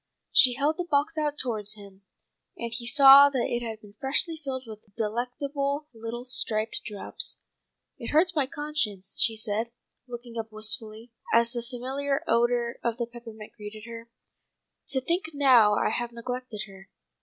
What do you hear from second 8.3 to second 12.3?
my conscience," she said, looking up wistfully, as the familiar